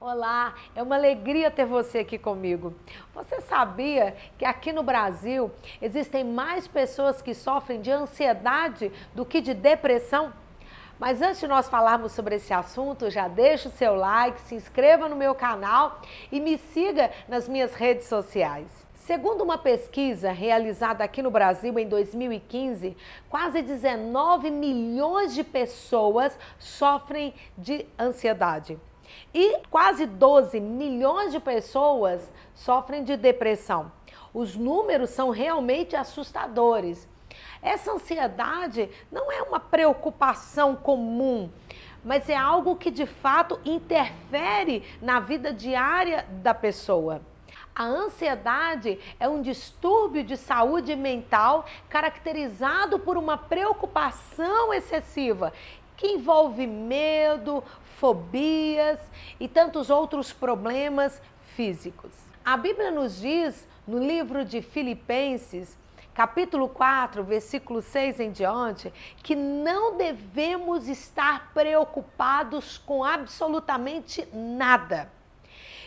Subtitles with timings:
[0.00, 2.72] Olá, é uma alegria ter você aqui comigo.
[3.12, 5.50] Você sabia que aqui no Brasil
[5.82, 10.32] existem mais pessoas que sofrem de ansiedade do que de depressão?
[11.00, 15.08] Mas antes de nós falarmos sobre esse assunto, já deixa o seu like, se inscreva
[15.08, 18.68] no meu canal e me siga nas minhas redes sociais.
[18.94, 22.96] Segundo uma pesquisa realizada aqui no Brasil em 2015,
[23.28, 28.78] quase 19 milhões de pessoas sofrem de ansiedade.
[29.32, 33.92] E quase 12 milhões de pessoas sofrem de depressão.
[34.32, 37.08] Os números são realmente assustadores.
[37.62, 41.50] Essa ansiedade não é uma preocupação comum,
[42.04, 47.20] mas é algo que de fato interfere na vida diária da pessoa.
[47.74, 55.52] A ansiedade é um distúrbio de saúde mental caracterizado por uma preocupação excessiva
[55.98, 57.62] que envolve medo,
[57.98, 59.00] fobias
[59.38, 61.20] e tantos outros problemas
[61.54, 62.12] físicos.
[62.44, 65.76] A Bíblia nos diz no livro de Filipenses,
[66.14, 75.10] capítulo 4, versículo 6 em diante, que não devemos estar preocupados com absolutamente nada.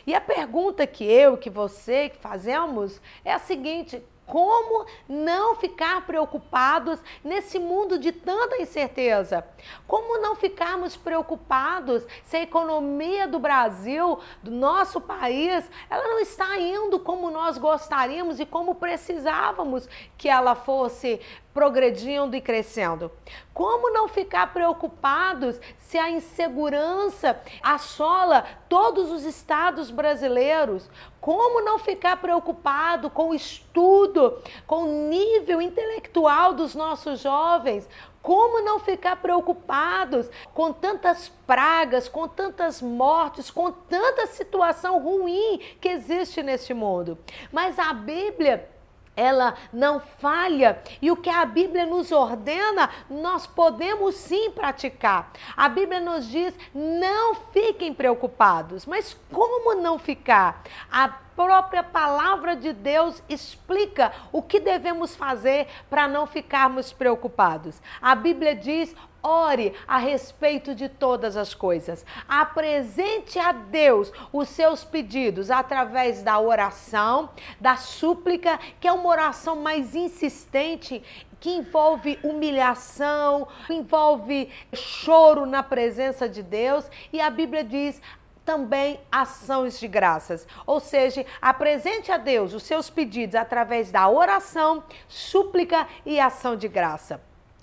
[0.06, 6.06] E a pergunta que eu, que você, que fazemos é a seguinte: como não ficar
[6.06, 9.46] preocupados nesse mundo de tanta incerteza?
[9.86, 16.58] Como não ficarmos preocupados se a economia do Brasil, do nosso país, ela não está
[16.58, 21.20] indo como nós gostaríamos e como precisávamos que ela fosse
[21.54, 23.12] progredindo e crescendo.
[23.54, 30.90] Como não ficar preocupados se a insegurança assola todos os estados brasileiros?
[31.20, 34.11] Como não ficar preocupado com o estudo,
[34.68, 37.88] com o nível intelectual dos nossos jovens?
[38.22, 45.90] Como não ficar preocupados com tantas pragas, com tantas mortes, com tanta situação ruim que
[45.90, 47.18] existe neste mundo?
[47.52, 48.70] Mas a Bíblia
[49.16, 55.32] ela não falha e o que a Bíblia nos ordena, nós podemos sim praticar.
[55.56, 58.86] A Bíblia nos diz: não fiquem preocupados.
[58.86, 60.64] Mas como não ficar?
[60.92, 61.10] A
[61.46, 67.82] própria palavra de Deus explica o que devemos fazer para não ficarmos preocupados.
[68.00, 72.06] A Bíblia diz: Ore a respeito de todas as coisas.
[72.30, 77.30] Apresente a Deus os seus pedidos através da oração,
[77.60, 81.04] da súplica, que é uma oração mais insistente
[81.40, 88.00] que envolve humilhação, envolve choro na presença de Deus, e a Bíblia diz:
[88.46, 90.48] também ações de graças.
[90.66, 96.68] Ou seja, apresente a Deus os seus pedidos através da oração, súplica e ação de
[96.68, 97.22] graça.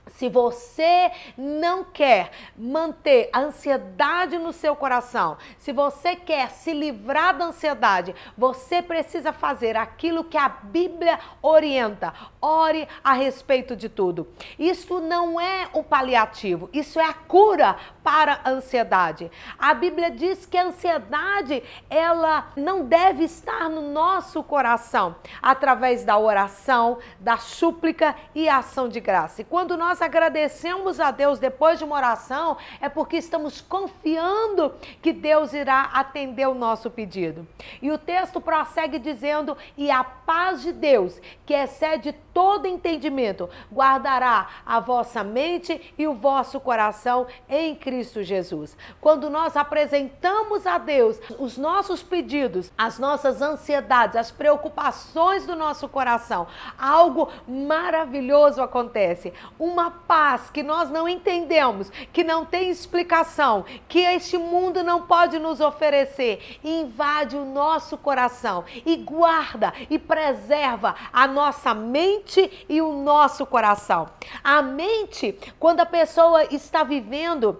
[0.08, 7.36] Se você não quer manter a ansiedade no seu coração, se você quer se livrar
[7.36, 12.12] da ansiedade, você precisa fazer aquilo que a Bíblia orienta.
[12.40, 14.28] Ore a respeito de tudo.
[14.58, 17.76] Isso não é um paliativo, isso é a cura
[18.08, 19.30] para a ansiedade.
[19.58, 26.16] A Bíblia diz que a ansiedade, ela não deve estar no nosso coração através da
[26.16, 29.42] oração, da súplica e ação de graça.
[29.42, 35.12] E quando nós agradecemos a Deus depois de uma oração, é porque estamos confiando que
[35.12, 37.46] Deus irá atender o nosso pedido.
[37.82, 44.48] E o texto prossegue dizendo: E a paz de Deus, que excede todo entendimento, guardará
[44.64, 48.76] a vossa mente e o vosso coração em Cristo Jesus.
[49.00, 55.88] Quando nós apresentamos a Deus os nossos pedidos, as nossas ansiedades, as preocupações do nosso
[55.88, 56.46] coração,
[56.78, 59.32] algo maravilhoso acontece.
[59.58, 65.38] Uma paz que nós não entendemos, que não tem explicação, que este mundo não pode
[65.38, 72.92] nos oferecer, invade o nosso coração e guarda e preserva a nossa mente e o
[72.92, 74.06] nosso coração.
[74.42, 77.58] A mente, quando a pessoa está vivendo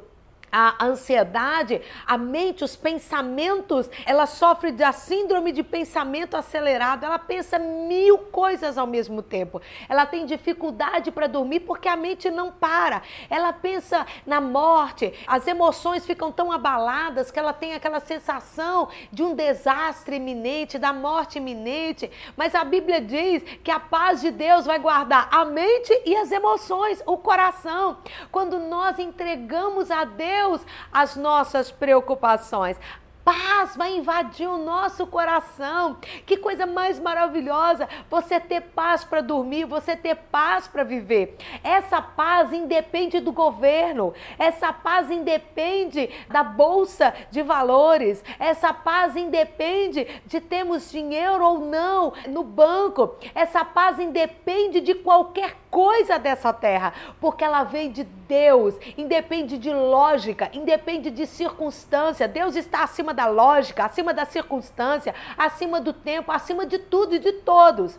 [0.50, 7.58] a ansiedade, a mente, os pensamentos, ela sofre da síndrome de pensamento acelerado, ela pensa
[7.58, 9.60] mil coisas ao mesmo tempo.
[9.88, 13.02] Ela tem dificuldade para dormir porque a mente não para.
[13.28, 19.22] Ela pensa na morte, as emoções ficam tão abaladas que ela tem aquela sensação de
[19.22, 22.10] um desastre iminente, da morte iminente.
[22.36, 26.32] Mas a Bíblia diz que a paz de Deus vai guardar a mente e as
[26.32, 27.98] emoções, o coração.
[28.30, 32.78] Quando nós entregamos a Deus Deus as nossas preocupações.
[33.24, 35.98] paz vai invadir o nosso coração.
[36.24, 41.36] Que coisa mais maravilhosa você ter paz para dormir, você ter paz para viver.
[41.62, 50.06] Essa paz independe do governo, essa paz independe da bolsa de valores, essa paz independe
[50.24, 56.92] de termos dinheiro ou não no banco, essa paz independe de qualquer coisa dessa terra,
[57.20, 62.28] porque ela vem de Deus, independe de lógica, independe de circunstância.
[62.28, 67.18] Deus está acima da lógica, acima da circunstância, acima do tempo, acima de tudo e
[67.18, 67.98] de todos.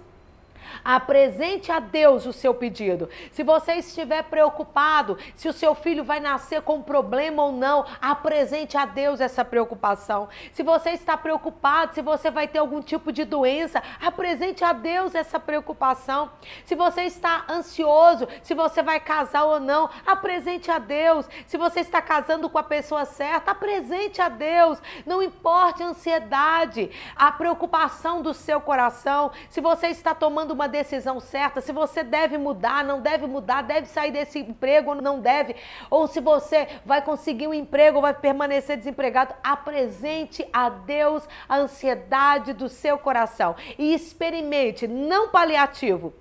[0.84, 3.10] Apresente a Deus o seu pedido.
[3.32, 8.78] Se você estiver preocupado, se o seu filho vai nascer com problema ou não, apresente
[8.78, 10.30] a Deus essa preocupação.
[10.54, 15.16] Se você está preocupado, se você vai ter algum tipo de doença, apresente a Deus
[15.16, 16.32] essa preocupação.
[16.66, 21.28] Se você está ansioso, se você vai casar ou não, apresente a Deus.
[21.46, 24.82] Se você está casando com a pessoa certa, apresente a Deus.
[25.06, 29.32] Não importe a ansiedade, a preocupação do seu coração.
[29.50, 30.14] Se você está
[30.50, 34.92] tomando uma decisão certa, se você deve mudar, não deve mudar, deve sair desse emprego
[34.92, 35.56] ou não deve,
[35.90, 41.58] ou se você vai conseguir um emprego ou vai permanecer desempregado, apresente a Deus a
[41.58, 46.14] ansiedade do seu coração e experimente, não paliativo,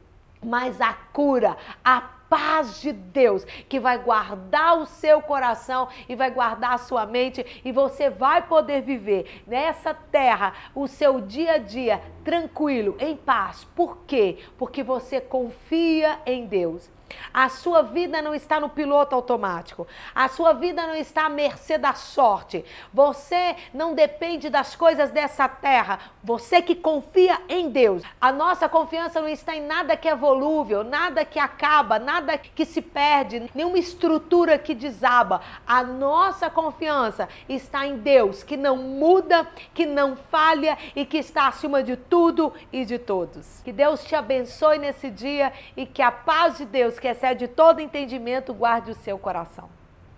[0.42, 6.30] mas a cura, a paz de Deus que vai guardar o seu coração e vai
[6.30, 11.58] guardar a sua mente e você vai poder viver nessa terra o seu dia a
[11.58, 13.64] dia tranquilo, em paz.
[13.74, 14.38] Por quê?
[14.56, 16.97] Porque você confia em Deus.
[17.32, 19.86] A sua vida não está no piloto automático.
[20.14, 22.64] A sua vida não está à mercê da sorte.
[22.92, 25.98] Você não depende das coisas dessa terra.
[26.22, 28.02] Você que confia em Deus.
[28.20, 32.64] A nossa confiança não está em nada que é volúvel, nada que acaba, nada que
[32.64, 35.40] se perde, nenhuma estrutura que desaba.
[35.66, 41.48] A nossa confiança está em Deus, que não muda, que não falha e que está
[41.48, 43.60] acima de tudo e de todos.
[43.62, 47.80] Que Deus te abençoe nesse dia e que a paz de Deus que excede todo
[47.80, 49.77] entendimento, guarde o seu coração.